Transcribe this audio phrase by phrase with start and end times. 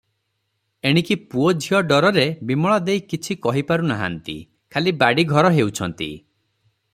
[0.91, 4.37] ଏଣିକି ପୁଅ ଝିଅ ଡରରେ ବିମଳା ଦେଈ କିଛି କହି ପାରୁନାହାନ୍ତି,
[4.77, 6.11] ଖାଲି ବାଡ଼ି ଘର ହେଉଛନ୍ତି।